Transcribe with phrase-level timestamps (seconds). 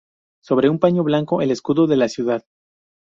[0.43, 2.43] Sobre un paño blanco, el escudo de la ciudad.